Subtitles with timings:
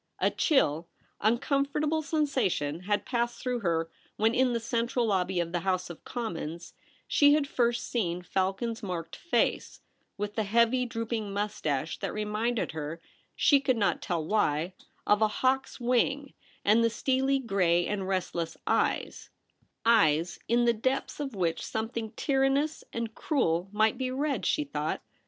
[0.17, 0.87] A chill,
[1.19, 4.33] uncomfortable sensation had passed through her when.
[4.33, 6.73] In the central lobby of the House of Commons,
[7.07, 9.79] she had first seen Falcon's marked face,
[10.17, 12.99] with the heavy droop ing moustache that reminded her,
[13.35, 14.73] she could not tell why,
[15.05, 16.33] of a hawk's wing;
[16.65, 19.29] and the steely gray and restless eyes—
[19.85, 25.01] eyes In the depths of which something tyrannous and cruel might be read, she thought.